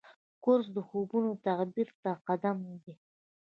[0.43, 2.93] کورس د خوبونو تعبیر ته قدم دی.